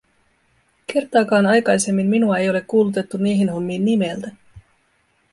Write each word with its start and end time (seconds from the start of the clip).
Kertaakaan 0.93 1.45
aikaisemmin 1.45 2.05
minua 2.07 2.37
ei 2.37 2.49
ole 2.49 2.61
kuulutettu 2.61 3.17
niihin 3.17 3.49
hommiin 3.49 3.85
nimeltä. 3.85 4.31